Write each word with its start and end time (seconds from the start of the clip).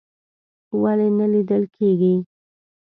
ولې 0.81 1.07
نه 1.17 1.25
لیدل 1.33 1.63
کیږي؟ 1.75 2.13